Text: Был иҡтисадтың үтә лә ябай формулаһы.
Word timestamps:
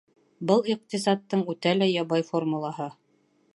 Был 0.51 0.63
иҡтисадтың 0.75 1.45
үтә 1.53 1.75
лә 1.81 1.91
ябай 1.91 2.25
формулаһы. 2.33 2.91